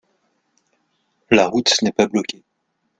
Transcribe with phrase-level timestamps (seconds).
[1.29, 2.41] La route n’est pas bloquée.